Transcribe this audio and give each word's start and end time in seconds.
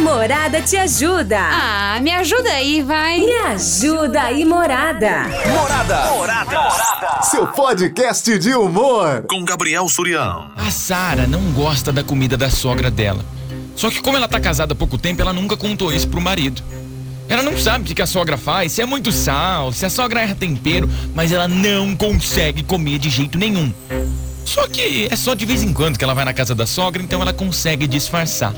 Morada 0.00 0.62
te 0.62 0.76
ajuda. 0.78 1.38
Ah, 1.38 2.00
me 2.00 2.10
ajuda 2.10 2.50
aí, 2.50 2.82
vai. 2.82 3.20
Me 3.20 3.32
ajuda 3.32 4.22
aí, 4.22 4.46
Morada. 4.46 5.24
Morada. 5.46 6.10
Morada. 6.12 7.22
Seu 7.22 7.46
podcast 7.46 8.38
de 8.38 8.54
humor. 8.54 9.24
Com 9.28 9.44
Gabriel 9.44 9.86
Surião. 9.90 10.50
A 10.56 10.70
Sara 10.70 11.26
não 11.26 11.52
gosta 11.52 11.92
da 11.92 12.02
comida 12.02 12.34
da 12.34 12.48
sogra 12.48 12.90
dela. 12.90 13.22
Só 13.76 13.90
que 13.90 14.00
como 14.00 14.16
ela 14.16 14.26
tá 14.26 14.40
casada 14.40 14.72
há 14.72 14.76
pouco 14.76 14.96
tempo, 14.96 15.20
ela 15.20 15.34
nunca 15.34 15.56
contou 15.56 15.92
isso 15.92 16.08
pro 16.08 16.20
marido. 16.20 16.62
Ela 17.28 17.42
não 17.42 17.56
sabe 17.58 17.92
o 17.92 17.94
que 17.94 18.02
a 18.02 18.06
sogra 18.06 18.38
faz, 18.38 18.72
se 18.72 18.82
é 18.82 18.86
muito 18.86 19.12
sal, 19.12 19.70
se 19.70 19.84
a 19.86 19.90
sogra 19.90 20.22
erra 20.22 20.34
tempero, 20.34 20.90
mas 21.14 21.30
ela 21.30 21.46
não 21.46 21.94
consegue 21.94 22.62
comer 22.62 22.98
de 22.98 23.08
jeito 23.08 23.38
nenhum. 23.38 23.72
Só 24.44 24.66
que 24.66 25.08
é 25.10 25.14
só 25.14 25.34
de 25.34 25.44
vez 25.44 25.62
em 25.62 25.72
quando 25.72 25.96
que 25.98 26.02
ela 26.02 26.14
vai 26.14 26.24
na 26.24 26.32
casa 26.32 26.54
da 26.54 26.66
sogra, 26.66 27.02
então 27.02 27.20
ela 27.22 27.32
consegue 27.32 27.86
disfarçar. 27.86 28.52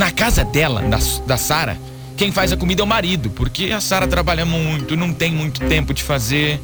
Na 0.00 0.10
casa 0.10 0.42
dela, 0.42 0.80
da, 0.80 0.98
da 1.26 1.36
Sara, 1.36 1.78
quem 2.16 2.32
faz 2.32 2.50
a 2.50 2.56
comida 2.56 2.80
é 2.80 2.84
o 2.84 2.86
marido, 2.86 3.28
porque 3.28 3.70
a 3.70 3.82
Sara 3.82 4.08
trabalha 4.08 4.46
muito, 4.46 4.96
não 4.96 5.12
tem 5.12 5.30
muito 5.30 5.60
tempo 5.68 5.92
de 5.92 6.02
fazer. 6.02 6.58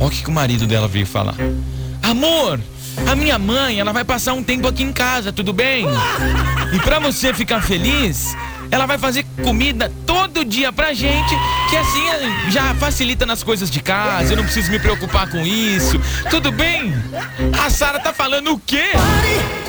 Olha 0.00 0.08
o 0.08 0.10
que, 0.10 0.24
que 0.24 0.28
o 0.28 0.32
marido 0.32 0.66
dela 0.66 0.88
veio 0.88 1.06
falar. 1.06 1.36
Amor, 2.02 2.58
a 3.06 3.14
minha 3.14 3.38
mãe, 3.38 3.78
ela 3.78 3.92
vai 3.92 4.02
passar 4.02 4.32
um 4.32 4.42
tempo 4.42 4.66
aqui 4.66 4.82
em 4.82 4.92
casa, 4.92 5.32
tudo 5.32 5.52
bem? 5.52 5.86
E 6.74 6.78
para 6.80 6.98
você 6.98 7.32
ficar 7.32 7.62
feliz, 7.62 8.36
ela 8.70 8.84
vai 8.84 8.98
fazer 8.98 9.24
comida 9.42 9.90
todo 10.04 10.44
dia 10.44 10.70
pra 10.70 10.92
gente, 10.92 11.34
que 11.70 11.76
assim 11.76 12.04
já 12.50 12.74
facilita 12.74 13.24
nas 13.24 13.42
coisas 13.42 13.70
de 13.70 13.80
casa, 13.80 14.32
eu 14.32 14.36
não 14.36 14.44
preciso 14.44 14.70
me 14.70 14.78
preocupar 14.78 15.30
com 15.30 15.46
isso. 15.46 15.98
Tudo 16.28 16.52
bem? 16.52 16.92
A 17.58 17.70
Sara 17.70 18.00
tá 18.00 18.12
falando 18.12 18.52
o 18.52 18.58
quê? 18.58 18.90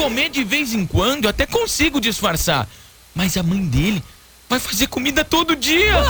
Comer 0.09 0.29
de 0.29 0.43
vez 0.43 0.73
em 0.73 0.87
quando, 0.87 1.25
eu 1.25 1.29
até 1.29 1.45
consigo 1.45 2.01
disfarçar. 2.01 2.67
Mas 3.13 3.37
a 3.37 3.43
mãe 3.43 3.63
dele 3.63 4.03
vai 4.49 4.59
fazer 4.59 4.87
comida 4.87 5.23
todo 5.23 5.55
dia. 5.55 5.93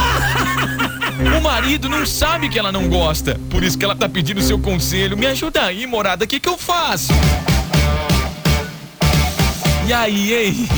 O 1.38 1.42
marido 1.42 1.90
não 1.90 2.06
sabe 2.06 2.48
que 2.48 2.58
ela 2.58 2.72
não 2.72 2.88
gosta, 2.88 3.38
por 3.50 3.62
isso 3.62 3.78
que 3.78 3.84
ela 3.84 3.96
tá 3.96 4.08
pedindo 4.08 4.42
seu 4.42 4.58
conselho. 4.58 5.18
Me 5.18 5.26
ajuda 5.28 5.66
aí, 5.66 5.86
morada, 5.86 6.24
o 6.24 6.28
que 6.28 6.40
que 6.40 6.48
eu 6.48 6.58
faço? 6.58 7.12
E 9.86 9.92
aí, 9.92 10.34
hein? 10.34 10.70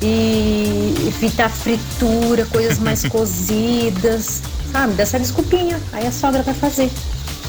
e 0.00 0.94
evitar 1.06 1.50
fritura, 1.50 2.46
coisas 2.46 2.78
mais 2.78 3.02
cozidas, 3.08 4.42
sabe? 4.70 4.94
Dessa 4.94 5.18
desculpinha. 5.18 5.80
Aí 5.92 6.06
a 6.06 6.12
sogra 6.12 6.42
vai 6.42 6.54
fazer. 6.54 6.90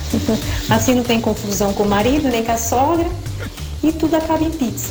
Assim 0.70 0.96
não 0.96 1.04
tem 1.04 1.22
confusão 1.22 1.74
com 1.74 1.84
o 1.84 1.90
marido, 1.90 2.28
nem 2.30 2.44
com 2.44 2.52
a 2.52 2.58
sogra. 2.58 3.10
E 3.84 3.92
tudo 3.92 4.16
acaba 4.16 4.44
em 4.44 4.52
pizza. 4.52 4.90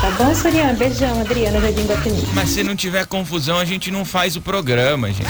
Tá 0.00 0.10
bom, 0.12 0.34
Soriana? 0.34 0.72
Beijão, 0.72 1.20
Adriana 1.20 1.60
Jardim 1.60 1.84
Guatemi. 1.84 2.22
Mas 2.32 2.48
se 2.48 2.62
não 2.62 2.74
tiver 2.74 3.04
confusão, 3.04 3.58
a 3.58 3.66
gente 3.66 3.90
não 3.90 4.02
faz 4.04 4.34
o 4.34 4.40
programa, 4.40 5.08
gente. 5.08 5.28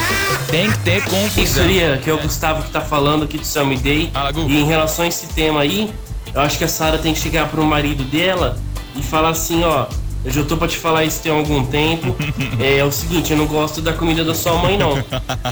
Tem 0.48 0.70
que 0.70 0.78
ter 0.78 1.03
confusão. 1.04 1.64
Surya, 1.64 1.98
que 2.03 2.08
é 2.08 2.14
o 2.14 2.19
Gustavo 2.19 2.62
que 2.62 2.70
tá 2.70 2.80
falando 2.80 3.25
aqui 3.25 3.36
do 3.36 3.44
Sammy 3.44 3.76
Day. 3.76 4.12
E 4.48 4.60
em 4.60 4.64
relação 4.64 5.04
a 5.04 5.09
esse 5.09 5.26
tema 5.28 5.60
aí, 5.60 5.92
eu 6.32 6.41
acho 6.41 6.56
que 6.56 6.62
a 6.62 6.69
Sara 6.69 6.98
tem 6.98 7.12
que 7.12 7.19
chegar 7.19 7.48
pro 7.48 7.64
marido 7.64 8.04
dela 8.04 8.59
e 8.94 9.03
falar 9.03 9.30
assim, 9.30 9.64
ó. 9.64 9.86
Eu 10.22 10.30
já 10.30 10.44
tô 10.44 10.54
pra 10.56 10.69
te 10.69 10.76
falar 10.76 11.03
isso 11.04 11.20
tem 11.22 11.32
algum 11.32 11.64
tempo. 11.64 12.14
É, 12.60 12.76
é 12.78 12.84
o 12.84 12.92
seguinte, 12.92 13.32
eu 13.32 13.38
não 13.38 13.47
gosto 13.47 13.80
da 13.80 13.92
comida 13.92 14.22
da 14.22 14.34
sua 14.34 14.54
mãe, 14.54 14.76
não. 14.76 15.03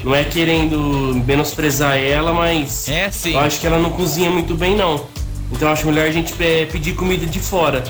Não 0.04 0.14
é 0.14 0.24
querendo 0.24 1.22
menosprezar 1.26 1.96
ela, 1.96 2.34
mas. 2.34 2.86
É 2.86 3.10
sim. 3.10 3.32
Eu 3.32 3.40
acho 3.40 3.58
que 3.58 3.66
ela 3.66 3.78
não 3.78 3.90
cozinha 3.90 4.30
muito 4.30 4.54
bem, 4.54 4.76
não. 4.76 5.06
Então 5.50 5.68
eu 5.68 5.72
acho 5.72 5.86
melhor 5.86 6.06
a 6.06 6.10
gente 6.10 6.34
é, 6.38 6.66
pedir 6.66 6.94
comida 6.94 7.24
de 7.24 7.40
fora. 7.40 7.82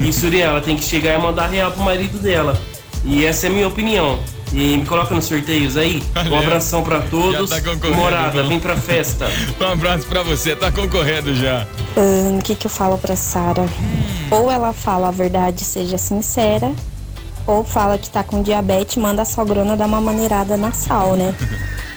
E 0.00 0.12
Surya, 0.12 0.46
ela 0.46 0.60
tem 0.60 0.76
que 0.76 0.84
chegar 0.84 1.18
e 1.18 1.22
mandar 1.22 1.46
real 1.48 1.70
pro 1.72 1.82
marido 1.82 2.18
dela. 2.18 2.58
E 3.04 3.24
essa 3.24 3.46
é 3.46 3.50
a 3.50 3.52
minha 3.52 3.68
opinião. 3.68 4.18
E 4.52 4.78
me 4.78 4.84
coloca 4.84 5.14
nos 5.14 5.26
sorteios 5.26 5.76
aí. 5.76 6.02
Um 6.16 6.24
Valeu. 6.24 6.38
abração 6.38 6.82
pra 6.82 7.00
todos. 7.02 7.50
Já 7.50 7.60
tá 7.60 7.70
concorrendo, 7.70 7.96
Morada, 7.96 8.42
não. 8.42 8.48
vem 8.48 8.58
pra 8.58 8.76
festa. 8.76 9.26
Um 9.60 9.64
abraço 9.72 10.06
pra 10.06 10.22
você, 10.22 10.56
tá 10.56 10.72
concorrendo 10.72 11.34
já. 11.34 11.66
O 11.96 12.42
que, 12.42 12.54
que 12.56 12.66
eu 12.66 12.70
falo 12.70 12.98
pra 12.98 13.14
Sara? 13.14 13.64
Ou 14.30 14.50
ela 14.50 14.72
fala 14.72 15.08
a 15.08 15.10
verdade, 15.12 15.62
seja 15.64 15.98
sincera, 15.98 16.72
ou 17.46 17.62
fala 17.62 17.98
que 17.98 18.08
tá 18.10 18.24
com 18.24 18.42
diabetes 18.42 18.96
e 18.96 19.00
manda 19.00 19.22
a 19.22 19.24
sogrona 19.24 19.76
dar 19.76 19.86
uma 19.86 20.00
maneirada 20.00 20.56
na 20.56 20.72
sal, 20.72 21.14
né? 21.14 21.34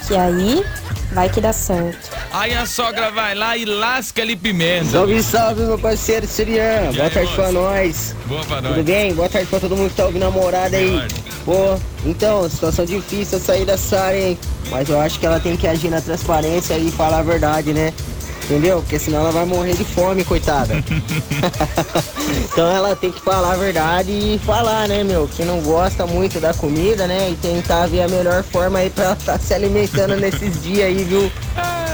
Que 0.06 0.18
aí 0.18 0.66
vai 1.14 1.30
que 1.30 1.40
dá 1.40 1.54
certo. 1.54 2.12
Aí 2.34 2.52
a 2.56 2.66
sogra 2.66 3.12
vai 3.12 3.36
lá 3.36 3.56
e 3.56 3.64
lasca 3.64 4.24
ali 4.24 4.36
pimenta. 4.36 4.86
Salve, 4.86 5.22
salve, 5.22 5.62
meu 5.62 5.78
parceiro 5.78 6.26
Sirian. 6.26 6.92
Boa 6.92 7.08
tarde 7.08 7.20
moço? 7.20 7.36
pra 7.36 7.52
nós. 7.52 8.16
Boa 8.26 8.44
pra 8.44 8.56
Tudo 8.58 8.76
nós. 8.76 8.86
bem? 8.86 9.14
Boa 9.14 9.30
tarde 9.30 9.48
pra 9.48 9.60
todo 9.60 9.78
mundo 9.78 9.92
que 9.92 9.96
tá 9.96 10.06
ouvindo 10.06 10.24
a 10.26 10.32
morada 10.32 10.76
aí. 10.76 11.08
Pô, 11.46 11.78
então, 12.04 12.50
situação 12.50 12.86
difícil 12.86 13.40
sair 13.40 13.66
da 13.66 13.78
Sara, 13.78 14.18
hein? 14.18 14.40
Mas 14.72 14.90
eu 14.90 15.00
acho 15.00 15.20
que 15.20 15.28
ela 15.28 15.40
tem 15.40 15.56
que 15.56 15.68
agir 15.68 15.90
na 15.90 16.02
transparência 16.02 16.76
e 16.76 16.90
falar 16.90 17.20
a 17.20 17.24
verdade, 17.24 17.72
né? 17.72 17.94
Entendeu? 18.46 18.82
Porque 18.82 18.98
senão 18.98 19.20
ela 19.20 19.32
vai 19.32 19.46
morrer 19.46 19.76
de 19.76 19.86
fome, 19.86 20.24
coitada. 20.26 20.74
então 22.52 22.68
ela 22.76 22.96
tem 22.96 23.12
que 23.12 23.22
falar 23.22 23.54
a 23.54 23.58
verdade 23.58 24.12
e 24.12 24.42
falar, 24.44 24.88
né, 24.88 25.04
meu? 25.04 25.28
Que 25.28 25.46
não 25.46 25.62
gosta 25.62 26.08
muito 26.08 26.40
da 26.40 26.52
comida, 26.52 27.06
né? 27.06 27.30
E 27.30 27.36
tentar 27.36 27.86
ver 27.86 28.02
a 28.02 28.08
melhor 28.08 28.44
forma 28.44 28.80
aí 28.80 28.90
pra 28.90 29.04
ela 29.06 29.14
estar 29.14 29.40
se 29.40 29.54
alimentando 29.54 30.16
nesses 30.16 30.64
dias 30.64 30.88
aí, 30.88 31.04
viu? 31.04 31.32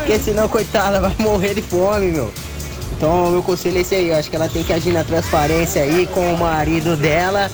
Porque 0.10 0.24
senão, 0.24 0.50
coitada, 0.50 1.00
vai 1.00 1.16
morrer 1.20 1.54
de 1.54 1.62
fome, 1.62 2.08
meu. 2.08 2.34
Então, 2.98 3.30
meu 3.30 3.44
conselho 3.44 3.78
é 3.78 3.82
esse 3.82 3.94
aí. 3.94 4.10
Eu 4.10 4.16
acho 4.16 4.28
que 4.28 4.36
ela 4.36 4.50
tem 4.50 4.64
que 4.64 4.74
agir 4.74 4.92
na 4.92 5.04
transparência 5.04 5.84
aí 5.84 6.08
com 6.08 6.34
o 6.34 6.36
marido 6.40 6.98
dela. 6.98 7.52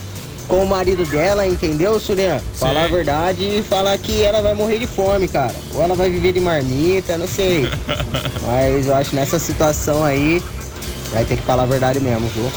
Com 0.47 0.63
o 0.63 0.65
marido 0.65 1.03
dela, 1.03 1.45
entendeu, 1.45 1.99
Surya? 1.99 2.41
Falar 2.53 2.85
a 2.85 2.87
verdade 2.87 3.43
e 3.43 3.61
falar 3.61 3.97
que 3.97 4.23
ela 4.23 4.41
vai 4.41 4.53
morrer 4.53 4.79
de 4.79 4.87
fome, 4.87 5.27
cara. 5.27 5.53
Ou 5.73 5.83
ela 5.83 5.95
vai 5.95 6.09
viver 6.09 6.31
de 6.31 6.39
marmita, 6.39 7.17
não 7.17 7.27
sei. 7.27 7.69
Mas 8.47 8.87
eu 8.87 8.95
acho 8.95 9.09
que 9.09 9.17
nessa 9.17 9.37
situação 9.37 10.05
aí, 10.05 10.41
vai 11.11 11.25
ter 11.25 11.35
que 11.35 11.43
falar 11.43 11.63
a 11.63 11.65
verdade 11.65 11.99
mesmo, 11.99 12.25
viu? 12.29 12.49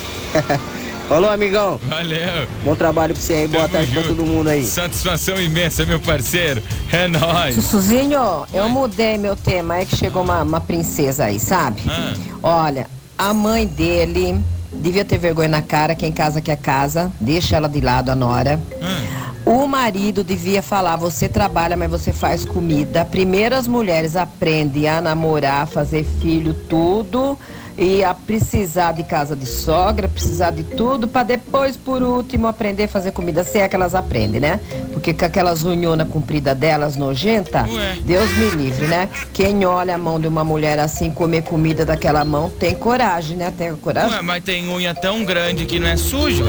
Falou, 1.09 1.31
amigão. 1.31 1.81
Valeu. 1.89 2.47
Bom 2.63 2.75
trabalho 2.75 3.15
pra 3.15 3.23
você 3.23 3.33
aí. 3.33 3.49
Boa 3.49 3.63
Tamo 3.63 3.73
tarde 3.73 3.93
pra 3.93 4.03
junto. 4.03 4.15
todo 4.15 4.27
mundo 4.27 4.49
aí. 4.49 4.63
Satisfação 4.65 5.41
imensa, 5.41 5.87
meu 5.87 5.99
parceiro. 5.99 6.63
É 6.93 7.09
nóis. 7.09 7.55
Sussuzinho, 7.55 8.47
eu 8.53 8.69
mudei 8.69 9.17
meu 9.17 9.35
tema, 9.35 9.79
é 9.79 9.85
que 9.87 9.97
chegou 9.97 10.23
uma, 10.23 10.43
uma 10.43 10.61
princesa 10.61 11.25
aí, 11.25 11.41
sabe? 11.41 11.83
Ah. 11.89 12.13
Olha, 12.43 12.87
a 13.17 13.33
mãe 13.33 13.67
dele 13.67 14.39
devia 14.71 15.03
ter 15.05 15.17
vergonha 15.17 15.49
na 15.49 15.63
cara, 15.63 15.95
quem 15.95 16.13
casa 16.13 16.43
quer 16.43 16.59
casa, 16.59 17.11
deixa 17.19 17.57
ela 17.57 17.69
de 17.71 17.81
lado, 17.81 18.11
a 18.11 18.15
nora. 18.15 18.61
Ah. 18.83 19.29
O 19.47 19.67
marido 19.67 20.23
devia 20.23 20.61
falar, 20.61 20.97
você 20.97 21.27
trabalha, 21.27 21.75
mas 21.75 21.91
você 21.91 22.13
faz 22.13 22.45
comida. 22.45 23.03
Primeiro 23.07 23.55
as 23.57 23.67
mulheres 23.67 24.15
aprendem 24.15 24.87
a 24.87 25.01
namorar, 25.01 25.67
fazer 25.67 26.05
filho, 26.21 26.53
tudo. 26.53 27.39
E 27.79 28.03
a 28.03 28.13
precisar 28.13 28.91
de 28.91 29.05
casa 29.05 29.37
de 29.37 29.47
sogra, 29.47 30.09
precisar 30.09 30.51
de 30.51 30.65
tudo, 30.65 31.07
para 31.07 31.23
depois, 31.23 31.77
por 31.77 32.03
último, 32.03 32.49
aprender 32.49 32.85
a 32.85 32.89
fazer 32.89 33.13
comida. 33.13 33.45
Se 33.45 33.59
é 33.59 33.69
que 33.69 33.77
elas 33.77 33.95
aprendem, 33.95 34.41
né? 34.41 34.59
Porque 34.93 35.15
com 35.15 35.25
aquelas 35.25 35.63
unhonas 35.63 36.09
compridas 36.09 36.59
delas, 36.59 36.97
nojenta, 36.97 37.69
Ué. 37.69 37.97
Deus 38.05 38.29
me 38.37 38.51
livre, 38.51 38.89
né? 38.89 39.09
Quem 39.33 39.65
olha 39.65 39.95
a 39.95 39.99
mão 39.99 40.19
de 40.19 40.27
uma 40.27 40.43
mulher 40.43 40.81
assim, 40.81 41.09
comer 41.13 41.43
comida 41.45 41.85
daquela 41.87 42.25
mão, 42.25 42.51
tem 42.51 42.75
coragem, 42.75 43.37
né? 43.37 43.53
Tem 43.57 43.73
coragem, 43.77 44.11
Ué, 44.17 44.23
mas 44.23 44.43
tem 44.43 44.69
unha 44.69 44.93
tão 44.93 45.25
grande 45.25 45.65
que 45.65 45.79
não 45.79 45.87
é 45.87 45.97
suja. 45.97 46.45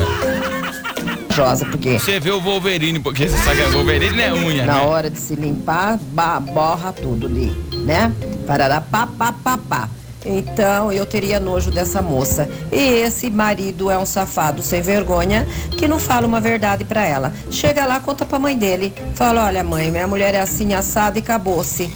Porque 1.72 1.98
Você 1.98 2.20
vê 2.20 2.32
o 2.32 2.42
Wolverine, 2.42 3.00
porque 3.00 3.30
você 3.30 3.38
sabe 3.38 3.62
que 3.62 3.70
o 3.70 3.72
Wolverine 3.72 4.14
não 4.18 4.24
é 4.24 4.34
unha, 4.34 4.66
na 4.66 4.74
né? 4.74 4.82
hora 4.82 5.10
de 5.10 5.18
se 5.18 5.36
limpar, 5.36 5.98
ba- 6.12 6.38
borra 6.40 6.92
tudo 6.92 7.28
ali, 7.28 7.56
né? 7.86 8.12
Parará, 8.46 8.82
pá, 8.82 9.08
pá, 9.08 9.32
pá, 9.32 9.58
pá. 9.58 9.90
Então 10.26 10.92
eu 10.92 11.06
teria 11.06 11.40
nojo 11.40 11.72
dessa 11.72 12.02
moça. 12.02 12.50
E 12.72 12.78
esse 12.78 13.30
marido 13.30 13.90
é 13.90 13.98
um 13.98 14.06
safado 14.06 14.62
sem 14.62 14.82
vergonha 14.82 15.48
que 15.72 15.88
não 15.88 16.00
fala 16.00 16.28
uma 16.28 16.42
verdade 16.42 16.84
pra 16.84 17.06
ela. 17.06 17.34
Chega 17.50 17.86
lá, 17.86 18.00
conta 18.00 18.26
pra 18.26 18.40
mãe 18.40 18.58
dele. 18.58 18.94
Fala: 19.16 19.46
olha, 19.46 19.64
mãe, 19.64 19.90
minha 19.92 20.08
mulher 20.08 20.34
é 20.34 20.42
assim 20.42 20.74
assada 20.74 21.18
e 21.18 21.22
acabou-se. 21.22 21.90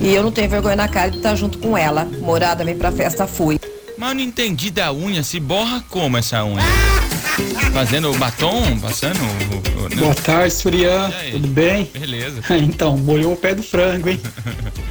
E 0.00 0.14
eu 0.14 0.22
não 0.22 0.32
tenho 0.32 0.48
vergonha 0.48 0.76
na 0.76 0.88
cara 0.88 1.10
de 1.10 1.18
estar 1.18 1.34
junto 1.34 1.58
com 1.58 1.76
ela. 1.76 2.08
Morada, 2.20 2.64
vem 2.64 2.76
pra 2.76 2.90
festa, 2.90 3.26
fui. 3.26 3.58
Mas 3.98 4.08
eu 4.08 4.14
não 4.14 4.22
entendi 4.22 4.70
da 4.70 4.90
unha, 4.90 5.22
se 5.22 5.38
borra 5.38 5.84
como 5.90 6.16
essa 6.16 6.42
unha? 6.42 6.62
Fazendo 7.74 8.12
batom, 8.14 8.78
passando. 8.80 9.18
Não. 9.94 10.02
Boa 10.02 10.14
tarde, 10.14 10.54
Surian. 10.54 11.10
Tudo 11.30 11.48
bem? 11.48 11.90
Beleza. 11.92 12.40
Então, 12.60 12.96
molhou 12.96 13.32
o 13.32 13.36
pé 13.36 13.54
do 13.54 13.62
frango, 13.62 14.08
hein? 14.08 14.20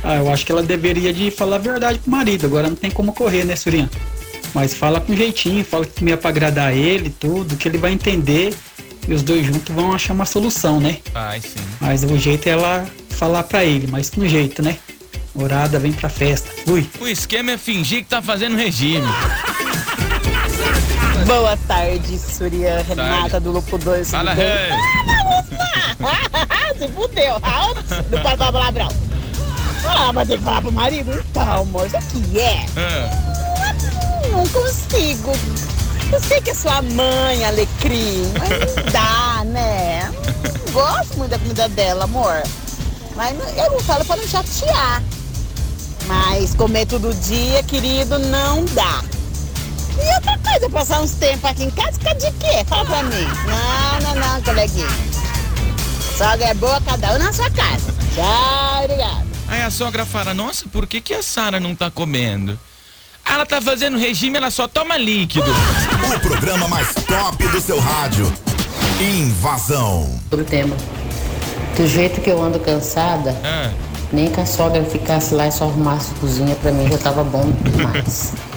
Ah, 0.04 0.16
eu 0.16 0.32
acho 0.32 0.46
que 0.46 0.52
ela 0.52 0.64
deveria 0.64 1.12
de 1.12 1.30
falar 1.30 1.58
a 1.58 1.60
verdade 1.60 2.00
pro 2.00 2.10
marido. 2.10 2.46
Agora 2.46 2.70
não 2.70 2.76
tem 2.76 2.90
como 2.90 3.12
correr, 3.12 3.44
né, 3.44 3.56
Surian? 3.56 3.90
Mas 4.54 4.74
fala 4.74 5.02
com 5.02 5.14
jeitinho, 5.16 5.64
fala 5.64 5.86
que 5.86 6.04
me 6.04 6.12
é 6.12 6.16
pra 6.16 6.30
agradar 6.30 6.74
ele, 6.74 7.10
tudo, 7.10 7.58
que 7.58 7.68
ele 7.68 7.78
vai 7.78 7.92
entender 7.92 8.54
e 9.08 9.14
os 9.14 9.24
dois 9.24 9.46
juntos 9.46 9.74
vão 9.74 9.92
achar 9.92 10.14
uma 10.14 10.26
solução, 10.26 10.80
né? 10.80 11.00
Ai, 11.16 11.42
sim. 11.42 11.60
Mas 11.82 12.04
o 12.04 12.18
jeito 12.18 12.48
é 12.48 12.52
ela 12.52 12.88
falar 13.10 13.44
pra 13.44 13.66
ele, 13.66 13.88
mas 13.88 14.10
com 14.10 14.26
jeito, 14.28 14.62
né? 14.62 14.78
Morada, 15.34 15.80
vem 15.80 15.92
pra 15.92 16.10
festa. 16.10 16.50
Fui. 16.66 16.88
O 17.00 17.08
esquema 17.08 17.52
é 17.52 17.58
fingir 17.58 18.04
que 18.04 18.10
tá 18.10 18.22
fazendo 18.22 18.56
regime. 18.56 19.06
Boa 21.30 21.56
tarde, 21.68 22.18
Surya 22.18 22.82
Renata 22.88 23.40
do 23.40 23.52
Lupo 23.52 23.78
2. 23.78 24.10
Fala, 24.10 24.32
tudo 24.32 24.42
bem? 24.42 24.48
Rei. 24.48 24.70
Se 26.80 26.88
fudeu, 26.88 27.34
não 28.10 28.22
pode 28.24 28.38
falar 28.38 28.52
palavrão. 28.52 28.88
Ah, 29.86 30.12
mas 30.12 30.28
tem 30.28 30.40
que 30.40 30.44
falar 30.44 30.62
pro 30.64 30.72
marido? 30.72 31.24
Então, 31.30 31.62
amor, 31.62 31.86
isso 31.86 31.98
aqui 31.98 32.40
é. 32.40 32.66
Ah, 32.76 33.76
Não 34.32 34.48
consigo. 34.48 35.32
Eu 36.12 36.20
sei 36.20 36.42
que 36.42 36.50
é 36.50 36.54
sua 36.56 36.82
mãe, 36.82 37.46
Alecrim, 37.46 38.24
mas 38.40 38.50
não 38.76 38.84
dá, 38.92 39.44
né? 39.46 40.12
Não 40.66 40.74
gosto 40.74 41.16
muito 41.16 41.30
da 41.30 41.38
comida 41.38 41.70
dela, 41.70 42.06
amor. 42.06 42.42
Mas 43.16 43.38
eu 43.56 43.72
não 43.72 43.80
falo 43.82 44.04
pra 44.04 44.16
não 44.16 44.28
chatear. 44.28 45.04
Mas 46.08 46.56
comer 46.56 46.88
todo 46.88 47.14
dia, 47.14 47.62
querido, 47.64 48.18
não 48.18 48.66
dá. 48.66 49.04
E 49.98 50.16
outra 50.16 50.38
coisa, 50.40 50.70
passar 50.70 51.02
uns 51.02 51.12
tempos 51.12 51.46
aqui 51.46 51.64
em 51.64 51.70
casa, 51.72 51.94
fica 51.94 52.16
de 52.16 52.32
quê? 52.34 52.64
Fala 52.68 52.86
pra 52.86 53.04
mim. 53.04 53.28
Não, 53.46 54.14
não, 54.16 54.28
não, 54.34 54.42
coleguinha. 54.42 54.88
Sogra 56.18 56.46
é 56.48 56.54
boa, 56.54 56.82
cada 56.82 57.14
um 57.16 57.20
na 57.20 57.32
sua 57.34 57.50
casa. 57.52 57.94
Tchau, 58.16 58.84
obrigado. 58.84 59.26
Aí 59.48 59.62
a 59.62 59.72
sogra 59.72 60.06
fala, 60.06 60.34
nossa, 60.34 60.68
por 60.70 60.86
que, 60.86 61.02
que 61.02 61.14
a 61.14 61.24
Sara 61.24 61.60
não 61.60 61.74
tá 61.74 61.90
comendo? 61.90 62.60
Ela 63.26 63.46
tá 63.46 63.62
fazendo 63.62 63.98
regime, 63.98 64.38
ela 64.38 64.50
só 64.52 64.68
toma 64.68 64.98
líquido. 64.98 65.50
O 66.16 66.20
programa 66.20 66.68
mais 66.68 66.94
top 66.94 67.48
do 67.48 67.62
seu 67.62 67.80
rádio. 67.80 68.32
Invasão. 69.00 70.20
Sobre 70.30 70.46
o 70.46 70.48
tema. 70.48 70.76
Do 71.78 71.88
jeito 71.88 72.20
que 72.22 72.30
eu 72.30 72.42
ando 72.42 72.60
cansada, 72.60 73.36
Ah, 73.44 73.72
nem 74.12 74.30
que 74.30 74.42
a 74.42 74.46
sogra 74.46 74.84
ficasse 74.84 75.34
lá 75.34 75.48
e 75.48 75.52
só 75.52 75.66
arrumasse 75.66 76.12
a 76.16 76.20
cozinha 76.20 76.56
pra 76.56 76.72
mim 76.72 76.90
já 76.92 76.98
tava 76.98 77.24
bom 77.24 77.50
demais. 77.64 78.34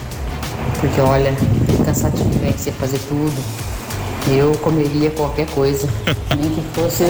Porque 0.83 1.01
olha, 1.01 1.29
é 1.29 1.85
cansativo, 1.85 2.29
né? 2.41 2.53
Você 2.57 2.73
fazer 2.73 2.99
tudo. 3.09 3.33
Eu 4.29 4.53
comeria 4.59 5.11
qualquer 5.11 5.47
coisa. 5.47 5.89
Nem 6.37 6.51
que 6.51 6.63
fosse. 6.75 7.05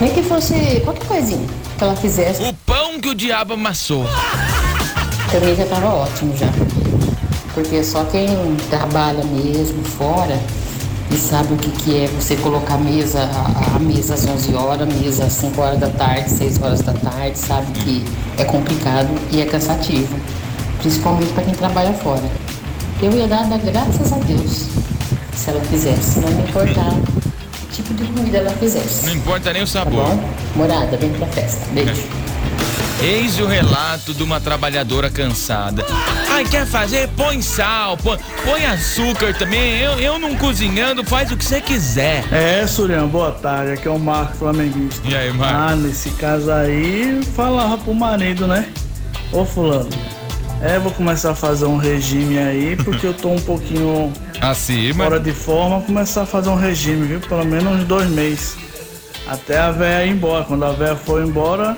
Nem 0.00 0.10
que 0.10 0.22
fosse 0.22 0.80
qualquer 0.82 1.06
coisinha 1.06 1.46
que 1.76 1.84
ela 1.84 1.94
fizesse. 1.94 2.42
o 2.42 2.54
pão 2.64 2.98
que 2.98 3.10
o 3.10 3.14
diabo 3.14 3.52
amassou. 3.52 4.04
Mim 5.44 5.54
já 5.54 5.66
tava 5.66 5.88
ótimo 5.88 6.34
já. 6.34 6.48
Porque 7.52 7.84
só 7.84 8.04
quem 8.04 8.26
trabalha 8.70 9.22
mesmo 9.22 9.84
fora 9.84 10.40
e 11.10 11.16
sabe 11.16 11.52
o 11.52 11.56
que, 11.58 11.70
que 11.70 12.04
é 12.04 12.06
você 12.06 12.36
colocar 12.36 12.76
a 12.76 12.78
mesa, 12.78 13.20
a, 13.20 13.76
a 13.76 13.78
mesa 13.78 14.14
às 14.14 14.26
11 14.26 14.54
horas, 14.54 14.88
mesa 14.88 15.24
às 15.24 15.34
5 15.34 15.60
horas 15.60 15.78
da 15.78 15.90
tarde, 15.90 16.30
6 16.30 16.62
horas 16.62 16.80
da 16.80 16.94
tarde, 16.94 17.38
sabe 17.38 17.70
que 17.72 18.02
é 18.38 18.44
complicado 18.44 19.10
e 19.30 19.42
é 19.42 19.44
cansativo. 19.44 20.16
Principalmente 20.78 21.32
para 21.34 21.44
quem 21.44 21.54
trabalha 21.54 21.92
fora. 21.92 22.45
Eu 23.02 23.12
ia 23.12 23.26
dar, 23.26 23.44
dar 23.48 23.58
graças 23.58 24.12
a 24.12 24.16
Deus 24.18 24.66
se 25.34 25.50
ela 25.50 25.60
fizesse, 25.64 26.18
não 26.20 26.30
me 26.30 26.42
importar 26.48 26.94
que 27.52 27.76
tipo 27.82 27.92
de 27.94 28.04
comida 28.04 28.38
ela 28.38 28.50
fizesse. 28.52 29.04
Não 29.06 29.14
importa 29.14 29.52
nem 29.52 29.62
o 29.62 29.66
Tá 29.66 29.72
sabor. 29.72 30.06
bom? 30.06 30.30
Morada, 30.56 30.96
vem 30.96 31.10
pra 31.12 31.26
festa. 31.26 31.66
Beijo. 31.72 32.02
Eis 33.02 33.38
o 33.38 33.44
relato 33.46 34.14
de 34.14 34.22
uma 34.22 34.40
trabalhadora 34.40 35.10
cansada. 35.10 35.84
Ai, 36.30 36.46
quer 36.46 36.66
fazer? 36.66 37.06
Põe 37.14 37.42
sal, 37.42 37.94
põe, 37.98 38.16
põe 38.42 38.64
açúcar 38.64 39.34
também. 39.34 39.78
Eu, 39.78 40.00
eu 40.00 40.18
não 40.18 40.34
cozinhando, 40.34 41.04
faz 41.04 41.30
o 41.30 41.36
que 41.36 41.44
você 41.44 41.60
quiser. 41.60 42.24
É, 42.32 42.66
Surian, 42.66 43.06
boa 43.06 43.32
tarde. 43.32 43.72
Aqui 43.72 43.86
é 43.86 43.90
o 43.90 43.98
Marco 43.98 44.38
Flamenguista. 44.38 45.06
E 45.06 45.14
aí, 45.14 45.30
Marco? 45.30 45.54
Ah, 45.60 45.76
nesse 45.76 46.08
caso 46.12 46.50
aí, 46.50 47.20
falava 47.36 47.76
pro 47.76 47.94
marido, 47.94 48.46
né? 48.46 48.66
Ô, 49.30 49.44
Fulano, 49.44 49.90
é, 50.62 50.78
vou 50.78 50.90
começar 50.92 51.30
a 51.30 51.34
fazer 51.34 51.66
um 51.66 51.76
regime 51.76 52.38
aí, 52.38 52.76
porque 52.76 53.06
eu 53.06 53.14
tô 53.14 53.28
um 53.30 53.40
pouquinho 53.40 54.12
Acima. 54.40 55.04
fora 55.04 55.20
de 55.20 55.32
forma. 55.32 55.80
Começar 55.82 56.22
a 56.22 56.26
fazer 56.26 56.48
um 56.48 56.56
regime, 56.56 57.06
viu? 57.06 57.20
Pelo 57.20 57.44
menos 57.44 57.80
uns 57.80 57.84
dois 57.84 58.08
meses. 58.10 58.56
Até 59.26 59.58
a 59.58 59.70
véia 59.70 60.06
ir 60.06 60.12
embora. 60.12 60.44
Quando 60.44 60.64
a 60.64 60.72
véia 60.72 60.96
for 60.96 61.22
embora, 61.22 61.76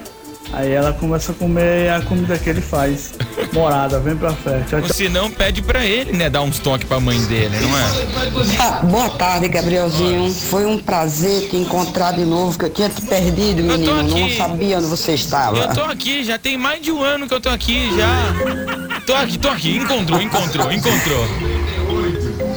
aí 0.53 0.73
ela 0.73 0.93
começa 0.93 1.33
a 1.33 1.35
comer 1.35 1.91
a 1.91 2.01
comida 2.03 2.39
que 2.39 2.49
ele 2.51 2.61
faz. 2.61 3.15
Morada, 3.53 3.99
vem 4.01 4.17
pra 4.17 4.33
festa. 4.33 4.65
Tchau, 4.69 4.79
Ou 4.81 4.85
tchau. 4.87 4.95
se 4.95 5.09
não, 5.09 5.31
pede 5.31 5.63
pra 5.63 5.85
ele, 5.85 6.13
né? 6.13 6.29
Dar 6.29 6.43
uns 6.43 6.59
toques 6.59 6.87
pra 6.89 6.99
mãe 7.01 7.19
dele, 7.27 7.57
não 7.61 7.79
é? 7.79 8.59
Ah, 8.59 8.81
boa 8.85 9.09
tarde, 9.11 9.49
Gabrielzinho. 9.49 10.33
Foi 10.33 10.67
um 10.67 10.79
prazer 10.79 11.49
te 11.49 11.57
encontrar 11.57 12.13
de 12.13 12.25
novo, 12.25 12.59
que 12.59 12.65
eu 12.67 12.71
tinha 12.71 12.89
te 12.89 13.03
perdido, 13.03 13.61
Eu 13.63 13.85
tô 13.85 13.95
menino. 13.95 14.21
Não 14.21 14.31
sabia 14.37 14.79
onde 14.79 14.87
você 14.87 15.13
estava. 15.15 15.57
Eu 15.59 15.69
tô 15.75 15.83
aqui, 15.83 16.25
já 16.25 16.39
tem 16.39 16.57
mais 16.59 16.81
de 16.83 16.91
um 16.93 17.03
ano 17.03 17.27
que 17.29 17.35
eu 17.35 17.41
tô 17.41 17.49
aqui, 17.49 17.91
já. 17.97 19.01
Tô 19.07 19.15
aqui, 19.15 19.39
tô 19.39 19.49
aqui. 19.49 19.77
Encontrou, 19.77 20.21
encontrou, 20.21 20.71
encontrou. 20.73 21.27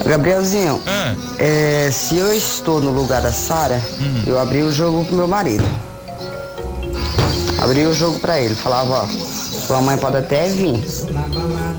Gabrielzinho, 0.05 0.81
Ah, 0.87 1.13
é, 1.39 1.89
se 1.91 2.17
eu 2.17 2.33
estou 2.33 2.81
no 2.81 2.91
lugar 2.91 3.21
da 3.21 3.31
Sara, 3.31 3.81
Hum. 3.99 4.23
eu 4.27 4.39
abri 4.39 4.61
o 4.61 4.71
jogo 4.71 5.05
pro 5.05 5.15
meu 5.15 5.27
marido. 5.27 5.63
Abri 7.61 7.85
o 7.85 7.93
jogo 7.93 8.19
pra 8.19 8.39
ele. 8.39 8.55
Falava, 8.55 9.03
ó, 9.03 9.07
sua 9.07 9.81
mãe 9.81 9.97
pode 9.97 10.17
até 10.17 10.47
vir. 10.49 10.83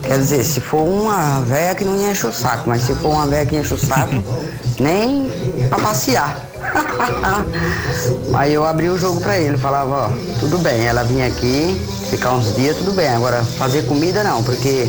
Quer 0.02 0.18
dizer, 0.18 0.44
se 0.44 0.60
for 0.60 0.82
uma 0.82 1.40
véia 1.40 1.74
que 1.74 1.84
não 1.84 2.10
enche 2.10 2.26
o 2.26 2.32
saco, 2.32 2.68
mas 2.68 2.82
se 2.82 2.94
for 2.94 3.10
uma 3.10 3.26
véia 3.26 3.44
que 3.44 3.56
enche 3.56 3.74
o 3.74 3.78
saco, 3.78 4.22
nem 4.78 5.30
pra 5.68 5.78
passear. 5.78 6.48
Aí 8.34 8.54
eu 8.54 8.64
abri 8.64 8.88
o 8.88 8.96
jogo 8.96 9.20
pra 9.20 9.36
ele, 9.36 9.58
falava, 9.58 10.06
ó, 10.06 10.38
tudo 10.38 10.58
bem, 10.58 10.86
ela 10.86 11.02
vinha 11.02 11.26
aqui, 11.26 11.80
ficar 12.08 12.32
uns 12.32 12.54
dias, 12.54 12.76
tudo 12.76 12.92
bem. 12.92 13.08
Agora 13.08 13.42
fazer 13.42 13.82
comida 13.86 14.22
não, 14.22 14.42
porque 14.42 14.88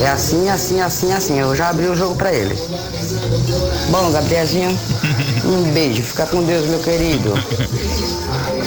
é 0.00 0.08
assim, 0.08 0.48
assim, 0.48 0.80
assim, 0.80 1.12
assim. 1.12 1.38
Eu 1.38 1.54
já 1.54 1.68
abri 1.68 1.86
o 1.86 1.96
jogo 1.96 2.16
pra 2.16 2.32
ele. 2.32 2.56
Bom, 3.90 4.10
Gabrielzinho, 4.10 4.76
um 5.44 5.70
beijo, 5.72 6.02
fica 6.02 6.26
com 6.26 6.42
Deus, 6.42 6.66
meu 6.66 6.80
querido. 6.80 7.32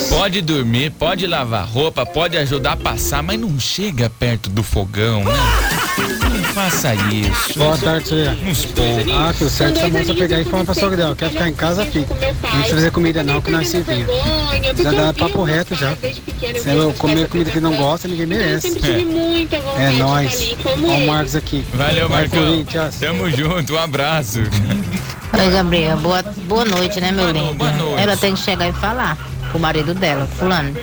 Pode 0.07 0.41
dormir, 0.41 0.91
pode 0.91 1.27
lavar 1.27 1.67
roupa, 1.67 2.05
pode 2.05 2.37
ajudar 2.37 2.73
a 2.73 2.77
passar, 2.77 3.21
mas 3.21 3.39
não 3.39 3.59
chega 3.59 4.09
perto 4.09 4.49
do 4.49 4.63
fogão, 4.63 5.23
né? 5.23 5.33
Não 5.97 6.43
faça 6.53 6.93
isso. 6.95 7.57
Boa 7.57 7.77
tarde, 7.77 8.05
Tia. 8.05 8.37
Uns 8.45 8.65
poucos. 8.65 9.13
Ah, 9.13 9.33
que 9.37 9.43
o 9.43 9.49
certo 9.49 9.79
é 9.79 9.83
a 9.83 9.89
moça 9.89 10.13
pegar 10.13 10.39
e 10.39 10.45
falar 10.45 10.63
pra 10.63 10.73
sogra 10.73 10.97
dela. 10.97 11.15
Quer 11.15 11.29
ficar 11.29 11.49
em 11.49 11.53
casa, 11.53 11.85
fica. 11.85 12.13
Não 12.13 12.49
precisa 12.51 12.75
fazer 12.75 12.91
comida 12.91 13.23
não, 13.23 13.41
que 13.41 13.51
nós 13.51 13.67
servimos. 13.67 14.13
Já 14.81 14.91
dá 14.91 15.13
papo 15.13 15.43
reto 15.43 15.75
já. 15.75 15.95
Se 15.95 16.69
ela 16.69 16.93
comer 16.93 17.27
comida 17.27 17.51
que 17.51 17.59
não 17.59 17.75
gosta, 17.75 18.07
ninguém 18.07 18.25
merece. 18.25 18.79
É, 19.77 19.85
é 19.85 19.91
nóis. 19.91 20.55
Olha 20.65 21.03
o 21.03 21.07
Marcos 21.07 21.35
aqui. 21.35 21.65
Valeu, 21.73 22.09
Marcão. 22.09 22.39
Corinthians. 22.39 22.95
Tamo 22.95 23.29
junto, 23.29 23.73
um 23.73 23.79
abraço. 23.79 24.39
Oi, 24.39 25.51
Gabriel. 25.51 25.97
Boa, 25.97 26.23
boa 26.23 26.65
noite, 26.65 26.99
né, 26.99 27.11
meu 27.11 27.31
lindo? 27.31 27.63
Ela 27.97 28.15
tem 28.17 28.33
que 28.33 28.39
chegar 28.39 28.69
e 28.69 28.73
falar 28.73 29.17
pro 29.49 29.59
marido 29.59 29.93
dela, 29.93 30.27
fulano. 30.27 30.75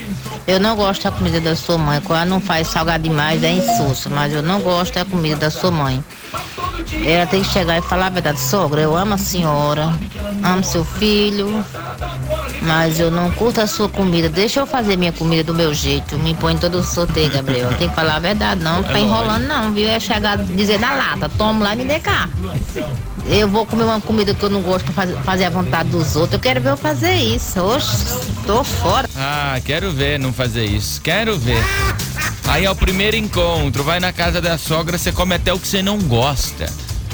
Eu 0.46 0.61
não 0.61 0.76
gosto 0.76 1.04
da 1.04 1.11
comida 1.11 1.40
da 1.40 1.56
sua 1.56 1.76
mãe. 1.76 2.00
Quando 2.00 2.20
ela 2.20 2.26
não 2.26 2.40
faz 2.40 2.68
salgado 2.68 3.02
demais, 3.02 3.42
é 3.42 3.50
insulso. 3.50 4.08
Mas 4.11 4.32
eu 4.32 4.42
não 4.42 4.61
gosto 4.61 4.94
da 4.94 5.04
comida 5.04 5.37
da 5.37 5.50
sua 5.50 5.70
mãe. 5.70 6.02
Ela 7.04 7.26
tem 7.26 7.42
que 7.42 7.49
chegar 7.49 7.78
e 7.78 7.82
falar 7.82 8.06
a 8.06 8.11
verdade. 8.11 8.38
Sogra, 8.38 8.80
eu 8.80 8.96
amo 8.96 9.14
a 9.14 9.18
senhora, 9.18 9.92
amo 10.42 10.62
seu 10.62 10.85
filho, 10.85 11.64
mas 12.66 12.99
eu 12.99 13.11
não 13.11 13.30
curto 13.30 13.61
a 13.61 13.66
sua 13.66 13.88
comida. 13.88 14.28
Deixa 14.28 14.61
eu 14.61 14.66
fazer 14.66 14.96
minha 14.96 15.12
comida 15.12 15.44
do 15.44 15.54
meu 15.54 15.73
jeito. 15.73 16.18
Me 16.18 16.35
põe 16.35 16.56
todo 16.56 16.82
sorteio, 16.82 17.30
Gabriel. 17.30 17.73
Tem 17.78 17.88
que 17.88 17.94
falar 17.94 18.16
a 18.16 18.18
verdade, 18.18 18.62
não 18.62 18.82
ficar 18.82 19.00
enrolando, 19.00 19.46
não, 19.46 19.73
viu? 19.73 19.88
É 19.88 20.00
chegar 20.00 20.37
dizer 20.38 20.78
na 20.78 20.94
lata, 20.94 21.28
toma 21.38 21.64
lá 21.64 21.75
e 21.75 21.78
me 21.78 21.85
dê 21.85 22.00
cá. 22.00 22.28
Eu 23.28 23.49
vou 23.49 23.64
comer 23.64 23.85
uma 23.85 24.00
comida 24.00 24.35
que 24.35 24.42
eu 24.42 24.50
não 24.50 24.62
gosto 24.62 24.85
pra 24.85 24.94
fazer, 24.94 25.16
fazer 25.23 25.44
a 25.44 25.50
vontade 25.50 25.88
dos 25.88 26.16
outros. 26.16 26.35
Eu 26.35 26.40
quero 26.40 26.61
ver 26.61 26.70
eu 26.70 26.76
fazer 26.76 27.14
isso. 27.14 27.61
Oxe, 27.61 28.06
tô 28.46 28.62
fora. 28.62 29.08
Ah, 29.16 29.58
quero 29.64 29.92
ver 29.92 30.18
não 30.18 30.32
fazer 30.32 30.64
isso. 30.64 31.00
Quero 31.00 31.38
ver. 31.38 31.62
Aí 32.49 32.64
é 32.64 32.70
o 32.70 32.76
primeiro 32.76 33.16
encontro, 33.16 33.82
vai 33.82 33.99
na 33.99 34.12
casa 34.12 34.40
da 34.40 34.56
sogra, 34.56 34.96
você 34.96 35.11
come 35.11 35.35
até 35.35 35.52
o 35.52 35.58
que 35.58 35.66
você 35.66 35.82
não 35.82 35.99
gosta. 35.99 36.66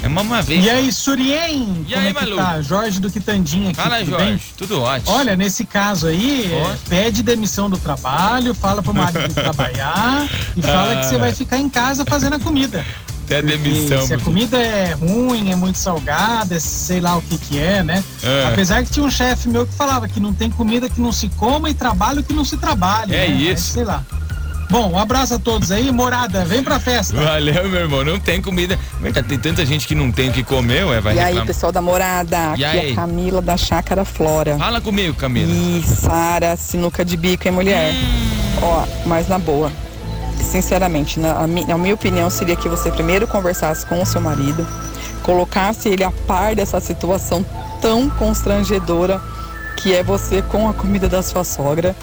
É 0.02 0.08
uma, 0.08 0.42
vez. 0.42 0.64
E 0.64 0.68
aí, 0.68 0.92
Surien? 0.92 1.84
E 1.86 1.92
como 1.92 2.00
aí, 2.00 2.08
é 2.08 2.14
que 2.14 2.24
Malu? 2.24 2.36
tá? 2.36 2.60
Jorge 2.60 3.00
do 3.00 3.08
Quitandinha 3.10 3.70
aqui. 3.70 3.76
Fala, 3.76 3.98
tudo 4.00 4.10
Jorge. 4.10 4.26
bem? 4.26 4.40
Tudo 4.56 4.80
ótimo. 4.80 5.16
Olha, 5.16 5.36
nesse 5.36 5.64
caso 5.64 6.08
aí, 6.08 6.52
é, 6.52 6.76
pede 6.88 7.22
demissão 7.22 7.70
do 7.70 7.78
trabalho, 7.78 8.52
fala 8.52 8.82
pro 8.82 8.92
marido 8.92 9.32
trabalhar 9.32 10.28
e 10.56 10.62
fala 10.62 10.96
que 10.96 11.06
você 11.06 11.18
vai 11.18 11.32
ficar 11.32 11.58
em 11.58 11.68
casa 11.68 12.04
fazendo 12.04 12.34
a 12.34 12.40
comida. 12.40 12.84
Até 13.24 13.40
demissão. 13.40 14.04
Se 14.04 14.12
a 14.12 14.18
comida 14.18 14.58
é 14.58 14.92
ruim, 14.92 15.52
é 15.52 15.56
muito 15.56 15.78
salgada, 15.78 16.56
é 16.56 16.58
sei 16.58 17.00
lá 17.00 17.16
o 17.16 17.22
que 17.22 17.38
que 17.38 17.58
é, 17.58 17.82
né? 17.82 18.02
É. 18.22 18.46
Apesar 18.48 18.82
que 18.82 18.90
tinha 18.90 19.06
um 19.06 19.10
chefe 19.10 19.48
meu 19.48 19.66
que 19.66 19.74
falava 19.74 20.08
que 20.08 20.18
não 20.18 20.34
tem 20.34 20.50
comida 20.50 20.88
que 20.90 21.00
não 21.00 21.12
se 21.12 21.28
coma 21.28 21.70
e 21.70 21.74
trabalho 21.74 22.22
que 22.22 22.32
não 22.34 22.44
se 22.44 22.56
trabalha. 22.56 23.14
É 23.14 23.28
né? 23.28 23.34
isso. 23.34 23.52
Mas, 23.52 23.60
sei 23.60 23.84
lá. 23.84 24.04
Bom, 24.72 24.90
um 24.92 24.98
abraço 24.98 25.34
a 25.34 25.38
todos 25.38 25.70
aí. 25.70 25.92
Morada, 25.92 26.46
vem 26.46 26.64
pra 26.64 26.80
festa. 26.80 27.14
Valeu, 27.14 27.68
meu 27.68 27.80
irmão. 27.82 28.02
Não 28.02 28.18
tem 28.18 28.40
comida. 28.40 28.78
Tem 29.28 29.38
tanta 29.38 29.66
gente 29.66 29.86
que 29.86 29.94
não 29.94 30.10
tem 30.10 30.30
o 30.30 30.32
que 30.32 30.42
comer, 30.42 30.84
ué, 30.86 30.98
vai 30.98 31.14
e 31.14 31.18
aí, 31.18 31.24
reclamar. 31.26 31.46
pessoal 31.46 31.70
da 31.70 31.82
morada, 31.82 32.54
E 32.56 32.64
aqui 32.64 32.78
aí? 32.78 32.88
é 32.88 32.92
a 32.92 32.96
Camila 32.96 33.42
da 33.42 33.54
Chácara 33.54 34.02
Flora. 34.02 34.56
Fala 34.56 34.80
comigo, 34.80 35.14
Camila. 35.14 35.52
E 35.52 35.82
Sara, 35.86 36.56
sinuca 36.56 37.04
de 37.04 37.18
bico, 37.18 37.46
hein, 37.46 37.52
mulher? 37.52 37.92
Ó, 38.62 38.84
mas 39.04 39.28
na 39.28 39.38
boa. 39.38 39.70
Sinceramente, 40.40 41.20
na 41.20 41.32
a, 41.42 41.46
mi- 41.46 41.70
a 41.70 41.76
minha 41.76 41.94
opinião 41.94 42.30
seria 42.30 42.56
que 42.56 42.66
você 42.68 42.90
primeiro 42.90 43.26
conversasse 43.26 43.84
com 43.84 44.00
o 44.00 44.06
seu 44.06 44.22
marido, 44.22 44.66
colocasse 45.22 45.90
ele 45.90 46.02
a 46.02 46.10
par 46.10 46.54
dessa 46.54 46.80
situação 46.80 47.44
tão 47.82 48.08
constrangedora 48.08 49.20
que 49.76 49.94
é 49.94 50.02
você 50.02 50.40
com 50.42 50.66
a 50.68 50.72
comida 50.72 51.08
da 51.10 51.22
sua 51.22 51.44
sogra. 51.44 51.94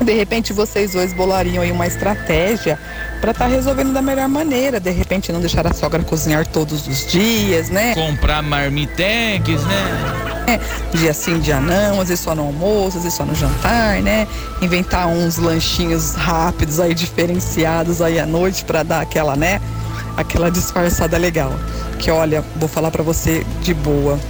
De 0.00 0.12
repente 0.12 0.52
vocês 0.52 0.92
dois 0.92 1.12
bolariam 1.12 1.62
aí 1.62 1.72
uma 1.72 1.86
estratégia 1.86 2.78
para 3.20 3.30
estar 3.30 3.46
resolvendo 3.46 3.92
da 3.92 4.02
melhor 4.02 4.28
maneira. 4.28 4.78
De 4.78 4.90
repente 4.90 5.32
não 5.32 5.40
deixar 5.40 5.66
a 5.66 5.72
sogra 5.72 6.02
cozinhar 6.02 6.46
todos 6.46 6.86
os 6.86 7.06
dias, 7.06 7.70
né? 7.70 7.94
Comprar 7.94 8.42
marmitex, 8.42 9.62
né? 9.64 10.26
É, 10.46 10.60
dia 10.96 11.12
sim, 11.12 11.40
dia 11.40 11.60
não, 11.60 12.00
às 12.00 12.08
vezes 12.08 12.22
só 12.22 12.34
no 12.34 12.42
almoço, 12.42 12.98
às 12.98 13.02
vezes 13.02 13.16
só 13.16 13.24
no 13.24 13.34
jantar, 13.34 14.00
né? 14.00 14.28
Inventar 14.62 15.08
uns 15.08 15.38
lanchinhos 15.38 16.14
rápidos 16.14 16.78
aí, 16.78 16.94
diferenciados 16.94 18.00
aí 18.00 18.20
à 18.20 18.26
noite 18.26 18.64
para 18.64 18.82
dar 18.82 19.00
aquela, 19.00 19.34
né? 19.34 19.60
Aquela 20.16 20.50
disfarçada 20.50 21.18
legal. 21.18 21.52
Que 21.98 22.10
olha, 22.10 22.44
vou 22.56 22.68
falar 22.68 22.90
para 22.90 23.02
você 23.02 23.44
de 23.62 23.74
boa. 23.74 24.20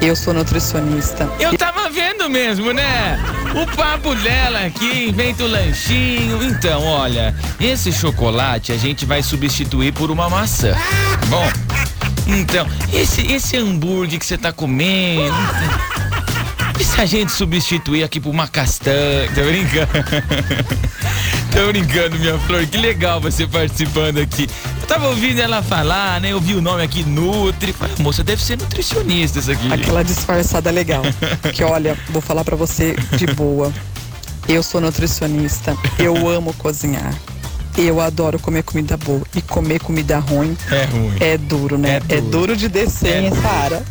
Eu 0.00 0.16
sou 0.16 0.32
nutricionista. 0.32 1.28
Eu 1.38 1.56
tava 1.56 1.90
vendo 1.90 2.28
mesmo, 2.30 2.72
né? 2.72 3.20
O 3.54 3.76
papo 3.76 4.14
dela 4.16 4.60
aqui, 4.66 5.08
inventa 5.08 5.44
o 5.44 5.46
lanchinho. 5.46 6.42
Então, 6.42 6.82
olha, 6.84 7.34
esse 7.60 7.92
chocolate 7.92 8.72
a 8.72 8.76
gente 8.76 9.04
vai 9.04 9.22
substituir 9.22 9.92
por 9.92 10.10
uma 10.10 10.30
maçã. 10.30 10.72
tá 10.72 11.26
Bom, 11.28 11.46
então, 12.26 12.66
esse, 12.92 13.20
esse 13.30 13.56
hambúrguer 13.56 14.18
que 14.18 14.24
você 14.26 14.38
tá 14.38 14.52
comendo. 14.52 15.34
E 16.80 16.84
se 16.84 17.00
a 17.00 17.06
gente 17.06 17.30
substituir 17.30 18.02
aqui 18.02 18.18
por 18.18 18.30
uma 18.30 18.48
castanha? 18.48 19.30
Tô 19.34 19.42
brincando. 19.42 19.88
Tô 21.54 21.66
brincando, 21.66 22.18
minha 22.18 22.38
flor. 22.40 22.66
Que 22.66 22.78
legal 22.78 23.20
você 23.20 23.46
participando 23.46 24.18
aqui. 24.18 24.48
Eu 24.80 24.86
tava 24.86 25.08
ouvindo 25.08 25.38
ela 25.38 25.62
falar, 25.62 26.20
né? 26.20 26.32
Eu 26.32 26.40
vi 26.40 26.54
o 26.54 26.62
nome 26.62 26.82
aqui, 26.82 27.04
Nutri. 27.04 27.72
Falei, 27.74 27.94
moça, 27.98 28.24
deve 28.24 28.42
ser 28.42 28.56
nutricionista 28.58 29.38
isso 29.38 29.50
aqui. 29.52 29.72
Aquela 29.72 30.02
disfarçada 30.02 30.70
legal. 30.70 31.02
Que 31.52 31.62
olha, 31.62 31.96
vou 32.08 32.22
falar 32.22 32.44
pra 32.44 32.56
você 32.56 32.96
de 33.16 33.26
boa. 33.26 33.70
Eu 34.48 34.62
sou 34.62 34.80
nutricionista. 34.80 35.76
Eu 35.98 36.26
amo 36.26 36.54
cozinhar. 36.54 37.14
Eu 37.76 38.00
adoro 38.00 38.38
comer 38.38 38.62
comida 38.62 38.96
boa. 38.96 39.22
E 39.34 39.40
comer 39.40 39.80
comida 39.80 40.18
ruim 40.18 40.56
É 40.70 40.84
ruim. 40.84 41.16
é 41.20 41.38
duro, 41.38 41.78
né? 41.78 42.00
É 42.08 42.20
duro, 42.20 42.54
de 42.56 42.68
descer, 42.68 43.24
hein, 43.24 43.32
Sara? 43.40 43.82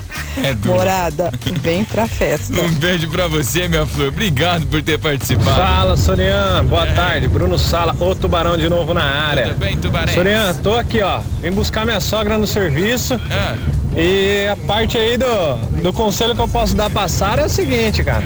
É 0.43 0.53
duro. 0.53 0.75
Morada, 0.75 1.31
vem 1.61 1.83
pra 1.83 2.07
festa. 2.07 2.53
Um 2.61 2.69
beijo 2.75 3.09
pra 3.09 3.27
você, 3.27 3.67
minha 3.67 3.85
flor. 3.85 4.09
Obrigado 4.09 4.65
por 4.67 4.81
ter 4.83 4.99
participado. 4.99 5.55
Fala, 5.57 5.97
Sorian. 5.97 6.63
Boa 6.65 6.85
tarde. 6.87 7.27
Bruno 7.27 7.57
Sala, 7.57 7.95
o 7.99 8.13
Tubarão 8.15 8.55
de 8.55 8.69
novo 8.69 8.93
na 8.93 9.03
área. 9.03 9.47
Tudo 9.49 9.57
bem, 9.59 9.77
Tubarão? 9.77 10.13
Sorian, 10.13 10.53
tô 10.61 10.75
aqui, 10.75 11.01
ó. 11.01 11.21
Vim 11.41 11.51
buscar 11.51 11.83
minha 11.85 11.99
sogra 11.99 12.37
no 12.37 12.45
serviço. 12.47 13.19
Ah. 13.31 13.55
E 13.95 14.47
a 14.47 14.55
parte 14.55 14.97
aí 14.97 15.17
do, 15.17 15.55
do 15.81 15.91
conselho 15.91 16.33
que 16.35 16.41
eu 16.41 16.47
posso 16.47 16.75
dar 16.75 16.89
pra 16.89 17.07
Sara 17.07 17.41
é 17.41 17.45
o 17.45 17.49
seguinte, 17.49 18.03
cara. 18.03 18.23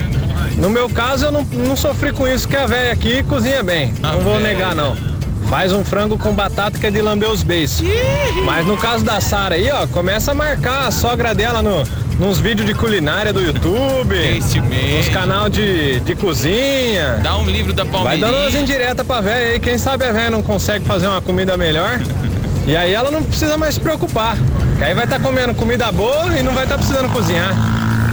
No 0.58 0.70
meu 0.70 0.90
caso, 0.90 1.26
eu 1.26 1.32
não, 1.32 1.44
não 1.44 1.76
sofri 1.76 2.12
com 2.12 2.28
isso, 2.28 2.48
que 2.48 2.56
a 2.56 2.68
velha 2.68 2.92
aqui 2.92 3.24
cozinha 3.24 3.64
bem. 3.64 3.94
não 4.02 4.20
vou 4.20 4.40
negar, 4.40 4.76
não. 4.76 4.96
Faz 5.50 5.72
um 5.72 5.84
frango 5.86 6.18
com 6.18 6.34
batata 6.34 6.80
que 6.80 6.86
é 6.88 6.92
de 6.92 7.02
lamber 7.02 7.30
os 7.30 7.44
beiços. 7.44 7.86
Mas 8.44 8.66
no 8.66 8.76
caso 8.78 9.04
da 9.06 9.22
Sara 9.22 9.56
aí, 9.56 9.70
ó, 9.72 9.86
começa 9.88 10.32
a 10.32 10.36
marcar 10.36 10.88
a 10.88 10.92
sogra 10.92 11.34
dela 11.36 11.62
no, 11.62 11.84
nos 12.20 12.40
vídeos 12.40 12.68
de 12.68 12.74
culinária 12.74 13.32
do 13.32 13.42
YouTube. 13.42 14.16
Esse 14.16 14.60
mesmo. 14.60 14.98
Nos 14.98 15.10
canal 15.10 15.48
de, 15.48 16.00
de 16.02 16.16
cozinha. 16.16 17.20
Dá 17.22 17.38
um 17.38 17.46
livro 17.46 17.74
da 17.74 17.84
Vai 17.84 17.92
Palmeirinha. 17.94 18.28
dando 18.28 18.38
umas 18.42 18.56
indiretas 18.56 19.06
pra 19.06 19.22
velha 19.22 19.54
aí. 19.54 19.60
Quem 19.60 19.78
sabe 19.78 20.06
a 20.06 20.12
velha 20.12 20.32
não 20.32 20.42
consegue 20.42 20.84
fazer 20.86 21.08
uma 21.08 21.22
comida 21.22 21.56
melhor. 21.56 22.00
E 22.68 22.76
aí 22.76 22.94
ela 22.94 23.12
não 23.12 23.22
precisa 23.24 23.56
mais 23.58 23.76
se 23.76 23.80
preocupar. 23.80 24.36
Que 24.78 24.84
aí 24.84 24.94
vai 24.96 25.06
estar 25.06 25.20
comendo 25.22 25.54
comida 25.54 25.92
boa 25.92 26.38
e 26.38 26.42
não 26.42 26.54
vai 26.54 26.64
estar 26.64 26.78
precisando 26.78 27.08
cozinhar. 27.14 27.54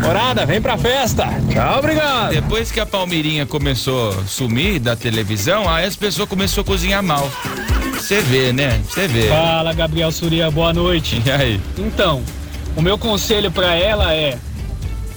Morada, 0.03 0.45
vem 0.45 0.61
pra 0.61 0.77
festa. 0.77 1.27
Tchau, 1.51 1.79
obrigado. 1.79 2.31
Depois 2.33 2.71
que 2.73 2.81
a 2.81 2.87
Palmeirinha 2.87 3.47
começou 3.47 4.11
a 4.11 4.27
sumir 4.27 4.81
da 4.81 4.97
televisão, 4.97 5.69
aí 5.69 5.85
as 5.87 5.97
pessoas 5.97 6.29
começaram 6.29 6.63
a 6.63 6.65
cozinhar 6.67 7.03
mal. 7.03 7.31
Você 7.95 8.21
vê, 8.21 8.53
né? 8.53 8.81
Você 8.89 9.07
vê. 9.07 9.29
Fala, 9.29 9.73
Gabriel 9.73 10.11
Suria, 10.11 10.51
boa 10.51 10.73
noite. 10.73 11.23
E 11.25 11.31
aí? 11.31 11.61
Então, 11.79 12.23
o 12.77 12.83
meu 12.83 12.99
conselho 12.99 13.51
pra 13.51 13.75
ela 13.77 14.13
é 14.13 14.37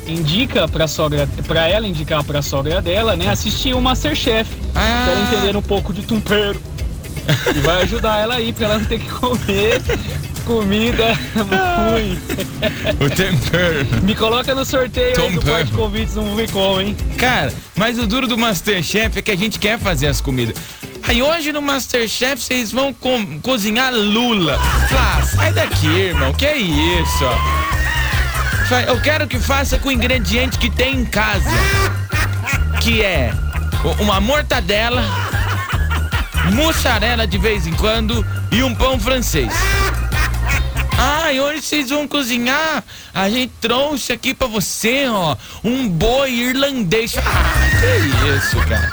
indica 0.07 0.67
pra 0.67 0.87
sogra, 0.87 1.27
para 1.47 1.67
ela 1.67 1.87
indicar 1.87 2.23
pra 2.23 2.39
sogra 2.43 2.79
dela, 2.79 3.15
né, 3.15 3.27
assistir 3.27 3.73
o 3.73 3.81
MasterChef, 3.81 4.47
Ah. 4.75 5.01
pra 5.03 5.13
ela 5.13 5.21
entender 5.33 5.57
um 5.57 5.63
pouco 5.63 5.91
de 5.91 6.03
tempero. 6.03 6.61
E 7.55 7.59
vai 7.61 7.81
ajudar 7.81 8.19
ela 8.19 8.35
aí 8.35 8.53
pra 8.53 8.65
ela 8.67 8.77
não 8.77 8.85
ter 8.85 8.99
que 8.99 9.09
comer 9.09 9.81
comida 10.45 11.13
ruim. 11.91 12.17
O 12.99 13.09
tempero. 13.09 13.85
Me 14.03 14.15
coloca 14.15 14.55
no 14.55 14.63
sorteio 14.65 15.19
aí 15.21 15.31
do. 15.35 15.41
Forte 15.41 15.71
Convites 15.71 16.15
no 16.15 16.23
Movicom, 16.23 16.81
hein? 16.81 16.97
Cara, 17.17 17.53
mas 17.75 17.99
o 17.99 18.07
duro 18.07 18.27
do 18.27 18.37
Masterchef 18.37 19.19
é 19.19 19.21
que 19.21 19.31
a 19.31 19.35
gente 19.37 19.59
quer 19.59 19.77
fazer 19.77 20.07
as 20.07 20.21
comidas. 20.21 20.55
Aí 21.07 21.21
hoje 21.21 21.51
no 21.51 21.61
Masterchef 21.61 22.41
vocês 22.41 22.71
vão 22.71 22.93
com- 22.93 23.39
cozinhar 23.41 23.93
lula. 23.93 24.57
Ah, 24.97 25.21
sai 25.23 25.51
daqui, 25.53 25.87
irmão. 25.87 26.33
Que 26.33 26.45
é 26.45 26.57
isso? 26.57 27.25
Eu 28.87 28.99
quero 29.01 29.27
que 29.27 29.37
faça 29.37 29.77
com 29.77 29.89
o 29.89 29.91
ingrediente 29.91 30.57
que 30.57 30.69
tem 30.69 30.95
em 31.01 31.05
casa. 31.05 31.49
Que 32.81 33.03
é 33.03 33.31
uma 33.99 34.19
mortadela, 34.19 35.03
mussarela 36.53 37.27
de 37.27 37.37
vez 37.37 37.67
em 37.67 37.73
quando 37.73 38.25
e 38.51 38.63
um 38.63 38.73
pão 38.73 38.99
francês. 38.99 39.51
Ah, 40.97 41.31
e 41.31 41.39
hoje 41.41 41.61
vocês 41.61 41.89
vão 41.89 42.07
cozinhar? 42.07 42.83
A 43.13 43.29
gente 43.29 43.51
trouxe 43.59 44.13
aqui 44.13 44.33
pra 44.33 44.47
você, 44.47 45.05
ó, 45.09 45.35
um 45.63 45.87
boi 45.89 46.31
irlandês. 46.31 47.15
Ah, 47.17 47.69
que 47.79 48.37
isso, 48.37 48.57
cara. 48.67 48.89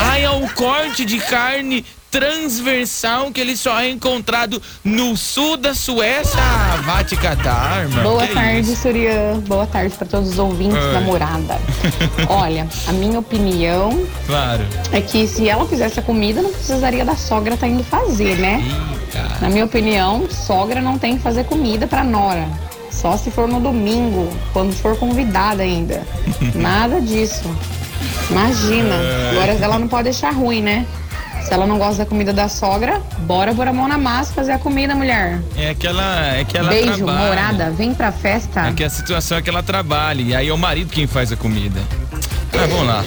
Ah, 0.00 0.18
é 0.18 0.28
um 0.30 0.48
corte 0.48 1.04
de 1.04 1.18
carne 1.18 1.84
transversal 2.10 3.32
que 3.32 3.40
ele 3.40 3.56
só 3.56 3.80
é 3.80 3.90
encontrado 3.90 4.62
no 4.84 5.16
sul 5.16 5.56
da 5.56 5.74
Suécia. 5.74 6.38
Ah, 6.40 6.80
vai 6.84 7.04
te 7.04 7.16
catar, 7.16 7.82
irmão. 7.82 8.02
Boa 8.04 8.26
Que 8.26 8.34
tarde? 8.34 8.76
Surya. 8.76 9.40
Boa 9.48 9.66
tarde 9.66 9.94
para 9.96 10.06
todos 10.06 10.30
os 10.30 10.38
ouvintes 10.38 10.78
Oi. 10.78 10.92
da 10.92 11.00
morada. 11.00 11.58
Olha, 12.28 12.68
a 12.86 12.92
minha 12.92 13.18
opinião 13.18 14.06
Claro. 14.26 14.64
é 14.92 15.00
que 15.00 15.26
se 15.26 15.48
ela 15.48 15.66
fizesse 15.66 15.98
a 15.98 16.02
comida, 16.02 16.40
não 16.42 16.52
precisaria 16.52 17.04
da 17.04 17.16
sogra 17.16 17.56
tá 17.56 17.66
indo 17.66 17.82
fazer, 17.82 18.36
né? 18.38 18.62
Na 19.40 19.48
minha 19.48 19.64
opinião, 19.64 20.28
sogra 20.30 20.80
não 20.80 20.98
tem 20.98 21.16
que 21.16 21.22
fazer 21.22 21.44
comida 21.44 21.86
pra 21.86 22.02
nora. 22.04 22.46
Só 22.90 23.16
se 23.16 23.30
for 23.30 23.48
no 23.48 23.60
domingo, 23.60 24.28
quando 24.52 24.72
for 24.72 24.96
convidada 24.96 25.62
ainda. 25.62 26.02
Nada 26.54 27.00
disso. 27.00 27.44
Imagina. 28.30 28.94
É. 28.94 29.30
Agora 29.32 29.52
ela 29.52 29.78
não 29.78 29.88
pode 29.88 30.04
deixar 30.04 30.32
ruim, 30.32 30.62
né? 30.62 30.86
Se 31.42 31.52
ela 31.52 31.66
não 31.66 31.76
gosta 31.76 32.04
da 32.04 32.06
comida 32.06 32.32
da 32.32 32.48
sogra, 32.48 33.02
bora 33.18 33.52
pôr 33.54 33.68
a 33.68 33.72
mão 33.72 33.86
na 33.86 33.98
massa 33.98 34.32
e 34.32 34.34
fazer 34.34 34.52
a 34.52 34.58
comida, 34.58 34.94
mulher. 34.94 35.40
É 35.58 35.74
que 35.74 35.86
ela, 35.86 36.36
é 36.36 36.42
que 36.44 36.56
ela 36.56 36.70
Beijo, 36.70 37.04
trabalha. 37.04 37.26
morada. 37.26 37.70
Vem 37.70 37.92
pra 37.92 38.10
festa. 38.10 38.68
É 38.68 38.72
que 38.72 38.82
a 38.82 38.88
situação 38.88 39.36
é 39.36 39.42
que 39.42 39.50
ela 39.50 39.62
trabalha 39.62 40.22
e 40.22 40.34
aí 40.34 40.48
é 40.48 40.52
o 40.54 40.56
marido 40.56 40.90
quem 40.90 41.06
faz 41.06 41.30
a 41.30 41.36
comida. 41.36 41.80
Ah, 42.54 42.66
vamos 42.66 42.86
lá. 42.86 43.04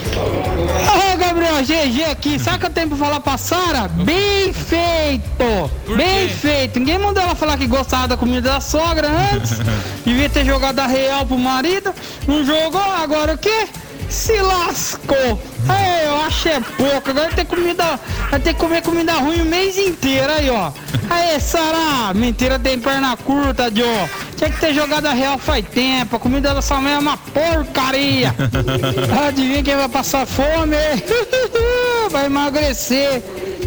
GG 1.62 2.04
aqui, 2.10 2.38
sabe 2.38 2.56
o 2.56 2.60
que 2.60 2.66
eu 2.66 2.70
tenho 2.70 2.88
pra 2.88 2.96
falar 2.98 3.20
pra 3.20 3.36
Sara? 3.38 3.88
Bem 3.88 4.52
feito! 4.52 5.70
Bem 5.96 6.28
feito! 6.28 6.78
Ninguém 6.78 6.98
mandou 6.98 7.22
ela 7.22 7.34
falar 7.34 7.56
que 7.56 7.66
gostava 7.66 8.08
da 8.08 8.16
comida 8.16 8.50
da 8.50 8.60
sogra 8.60 9.08
antes. 9.34 9.58
Devia 10.04 10.28
ter 10.28 10.44
jogado 10.44 10.78
a 10.78 10.86
real 10.86 11.26
pro 11.26 11.38
marido. 11.38 11.92
Não 12.26 12.44
jogou, 12.44 12.80
agora 12.80 13.34
o 13.34 13.38
quê? 13.38 13.68
Se 14.08 14.40
lascou. 14.40 15.40
Aí, 15.68 16.06
eu 16.06 16.16
acho 16.22 16.48
é 16.48 16.60
pouco. 16.60 17.10
Agora 17.10 17.30
tem 17.30 17.44
comida. 17.44 17.98
Vai 18.30 18.40
ter 18.40 18.54
que 18.54 18.60
comer 18.60 18.82
comida 18.82 19.14
ruim 19.14 19.40
o 19.40 19.44
mês 19.44 19.78
inteiro 19.78 20.32
aí, 20.32 20.50
ó. 20.50 20.70
Aí, 21.10 21.40
Sara, 21.40 22.12
mentira 22.14 22.58
tem 22.58 22.78
perna 22.78 23.16
curta, 23.16 23.70
Joe. 23.74 24.08
Tinha 24.36 24.50
que 24.50 24.60
ter 24.60 24.74
jogado 24.74 25.06
a 25.06 25.12
real 25.12 25.38
faz 25.38 25.64
tempo. 25.66 26.16
A 26.16 26.18
comida 26.18 26.54
da 26.54 26.62
sua 26.62 26.80
mãe 26.80 26.94
é 26.94 26.98
uma 26.98 27.16
porcaria. 27.16 28.34
Adivinha 29.26 29.62
quem 29.62 29.76
vai 29.76 29.88
passar 29.88 30.26
fome? 30.26 30.76
Vai 32.10 32.24
emagrecer. 32.24 33.22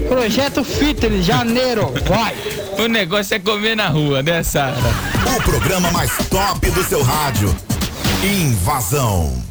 Projeto 0.08 0.64
Fitness, 0.64 1.26
janeiro. 1.26 1.94
Vai. 2.08 2.36
O 2.80 2.88
negócio 2.88 3.36
é 3.36 3.40
comer 3.40 3.76
na 3.76 3.88
rua, 3.88 4.24
né, 4.24 4.42
Sara? 4.42 4.76
O 5.38 5.44
programa 5.44 5.92
mais 5.92 6.12
top 6.30 6.72
do 6.72 6.84
seu 6.84 7.04
rádio. 7.04 7.56
Invasão. 8.24 9.51